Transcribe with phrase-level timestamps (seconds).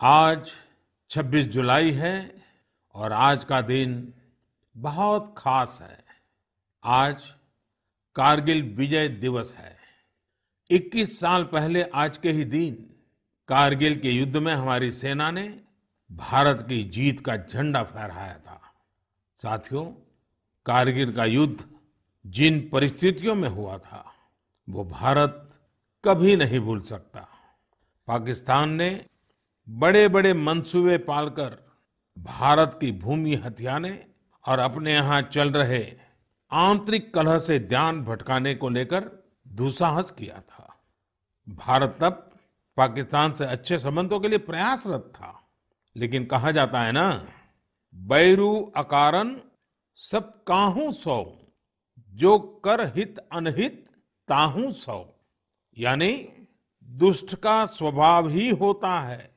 [0.00, 0.50] आज
[1.10, 2.42] 26 जुलाई है
[2.94, 4.14] और आज का दिन
[4.76, 6.04] बहुत खास है।
[6.84, 7.22] आज
[8.16, 9.76] कारगिल विजय दिवस है।
[10.70, 12.94] 21 साल पहले आज के ही दिन
[13.48, 15.60] कारगिल के युद्ध में हमारी सेना ने
[16.12, 18.60] भारत की जीत का झंडा फहराया था।
[19.42, 19.84] साथियों,
[20.66, 21.64] कारगिल का युद्ध
[22.26, 24.14] जिन परिस्थितियों में हुआ था,
[24.68, 25.50] वो भारत
[26.04, 27.28] कभी नहीं भूल सकता।
[28.06, 29.06] पाकिस्तान ने
[29.68, 31.70] बड़े बड़े मंसूबे पालकर
[32.18, 34.06] भारत की भूमि हथियाने
[34.48, 35.92] और अपने यहाँ चल रहे
[36.50, 39.10] आंतरिक कलह से ध्यान भटकाने को लेकर
[39.48, 40.80] दुसाहस किया था।
[41.48, 42.30] भारत तब
[42.76, 45.48] पाकिस्तान से अच्छे संबंधों के लिए प्रयासरत था।
[45.96, 47.28] लेकिन कहा जाता है ना,
[47.94, 49.40] बैरू अकारन
[49.94, 51.32] सब काहू सौ,
[52.10, 53.90] जो कर हित अनहित
[54.28, 55.20] ताहू सौ।
[55.78, 56.28] यानी
[56.84, 59.33] दुष्ट का स्वभाव ही होता है।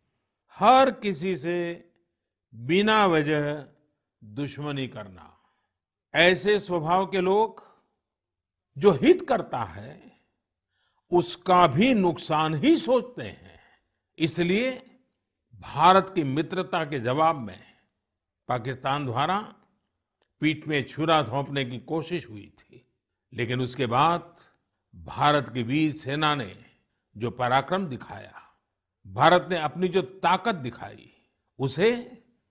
[0.59, 1.89] हर किसी से
[2.55, 3.66] बिना वजह
[4.23, 5.39] दुश्मनी करना।
[6.16, 7.67] ऐसे स्वभाव के लोग
[8.78, 10.19] जो हित करता है,
[11.11, 13.59] उसका भी नुकसान ही सोचते हैं।
[14.17, 14.72] इसलिए
[15.55, 17.63] भारत की मित्रता के जवाब में
[18.47, 19.55] पाकिस्तान द्वारा
[20.39, 22.94] पीठ में छुरा धोंपने की कोशिश हुई थी।
[23.33, 24.35] लेकिन उसके बाद
[24.95, 26.66] भारत की वीर सेना ने
[27.17, 28.47] जो पराक्रम दिखाया
[29.08, 31.13] भारत ने अपनी जो ताकत दिखाई,
[31.59, 31.91] उसे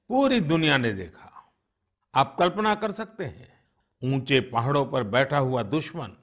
[0.08, 1.52] पूरी दुनिया ने देखा।
[2.14, 3.48] आप कल्पना कर सकते हैं,
[4.04, 6.16] ऊँचे पहाड़ों पर बैठा हुआ दुश्मन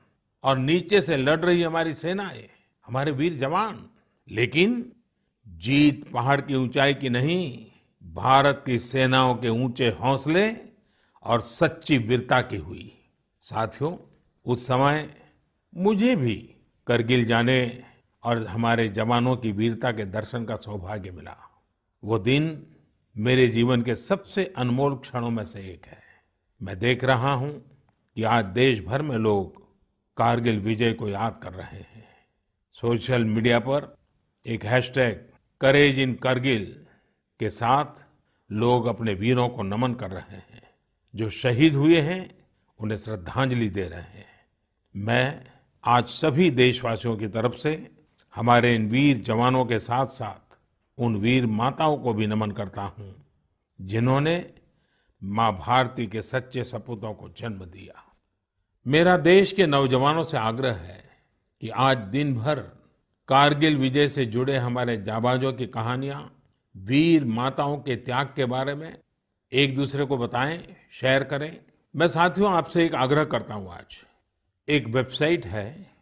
[0.43, 2.49] और नीचे से लड़ रही हमारी सेनाएँ,
[2.85, 3.89] हमारे वीर जवान।
[4.31, 4.91] लेकिन
[5.47, 7.71] जीत पहाड़ की ऊंचाई की नहीं,
[8.03, 10.55] भारत की सेनाओं के ऊँचे हौसले
[11.23, 12.97] और सच्ची वीरता की हुई।
[13.41, 13.97] साथियों,
[14.45, 15.15] उस समय
[15.75, 16.55] मुझे भी
[16.87, 17.83] करगिल जाने
[18.23, 21.37] और हमारे जवानों की वीरता के दर्शन का सौभाग्य मिला।
[22.03, 22.67] वो दिन
[23.17, 26.01] मेरे जीवन के सबसे अनमोल क्षणों में से एक है।
[26.61, 27.63] मैं देख रहा हूँ
[28.15, 29.63] कि आज देश भर में लोग
[30.17, 32.07] कारगिल विजय को याद कर रहे हैं।
[32.71, 33.97] सोशल मीडिया पर
[34.45, 35.25] एक हैशटैग,
[35.61, 36.85] करेज इन करगिल
[37.39, 38.05] के साथ
[38.51, 40.63] लोग अपने वीरों को नमन कर रहे हैं।
[41.15, 42.45] जो शहीद हुए हैं,
[42.79, 44.45] उन्हें श्रद्धांजलि दे रहे हैं।
[44.95, 45.45] मैं
[45.83, 47.91] आज सभी देशवासियों की तरफ़ से
[48.35, 50.57] हमारे इन वीर जवानों के साथ साथ
[50.97, 53.13] उन वीर माताओं को भी नमन करता हूँ,
[53.79, 54.53] जिन्होंने
[55.21, 58.03] माँ भारती के सच्चे सपूतों को जन्म दिया।
[58.85, 61.03] मेरा देश के नौजवानों से आग्रह है
[61.61, 62.59] कि आज दिन भर
[63.29, 66.21] कारगिल विजय से जुड़े हमारे जाबाजों की कहानियाँ
[66.75, 68.97] वीर माताओं के त्याग के बारे में
[69.51, 70.57] एक दूसरे को बताएँ,
[70.91, 71.57] शेयर करें।
[71.95, 73.97] मैं साथियों, आपसे एक आग्रह करता हूँ आज।
[74.67, 75.92] एक वेबसाइट है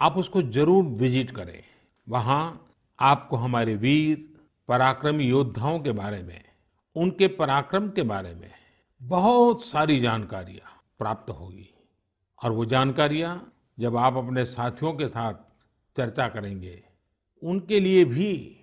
[0.00, 1.62] आप उसको ज़रूर विज़िट करें।
[2.08, 2.66] वहाँ
[3.00, 4.34] आपको हमारे वीर,
[4.68, 6.44] पराक्रमी योद्धाओं के बारे में,
[6.96, 8.50] उनके पराक्रम के बारे में
[9.02, 11.70] बहुत सारी जानकारियाँ प्राप्त होगी।
[12.44, 15.34] और वो जानकारियाँ जब आप अपने साथियों के साथ
[15.96, 16.84] चर्चा करेंगे,
[17.42, 18.56] उनके लिए भी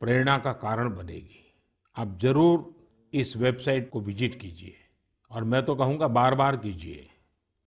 [0.00, 1.45] प्रेरणा का कारण बनेगी।
[1.96, 2.74] आप ज़रूर
[3.12, 4.74] इस वेबसाइट को विज़िट कीजिए।
[5.30, 7.06] और मैं तो कहूँगा बार बार कीजिए।